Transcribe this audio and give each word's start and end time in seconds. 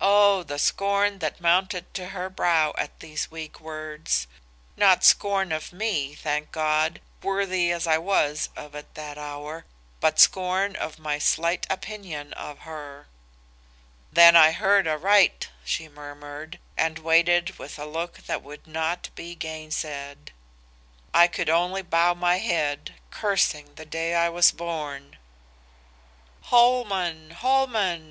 "O 0.00 0.42
the 0.44 0.58
scorn 0.58 1.18
that 1.18 1.42
mounted 1.42 1.92
to 1.92 2.06
her 2.16 2.30
brow 2.30 2.72
at 2.78 3.00
these 3.00 3.30
weak 3.30 3.60
words. 3.60 4.26
Not 4.78 5.04
scorn 5.04 5.52
of 5.52 5.74
me, 5.74 6.14
thank 6.14 6.52
God, 6.52 7.02
worthy 7.22 7.70
as 7.70 7.86
I 7.86 7.98
was 7.98 8.48
of 8.56 8.74
it 8.74 8.94
that 8.94 9.18
hour, 9.18 9.66
but 10.00 10.18
scorn 10.18 10.74
of 10.74 10.98
my 10.98 11.18
slight 11.18 11.66
opinion 11.68 12.32
of 12.32 12.60
her. 12.60 13.08
"'Then 14.10 14.36
I 14.36 14.52
heard 14.52 14.88
aright,' 14.88 15.50
she 15.66 15.86
murmured, 15.86 16.58
and 16.74 16.98
waited 16.98 17.58
with 17.58 17.78
a 17.78 17.84
look 17.84 18.22
that 18.26 18.42
would 18.42 18.66
not 18.66 19.10
be 19.14 19.34
gainsaid. 19.34 20.32
"I 21.12 21.26
could 21.26 21.50
only 21.50 21.82
bow 21.82 22.14
my 22.14 22.38
head, 22.38 22.94
cursing 23.10 23.74
the 23.74 23.84
day 23.84 24.14
I 24.14 24.30
was 24.30 24.50
born. 24.50 25.18
"'Holman! 26.44 27.32
Holman! 27.32 28.06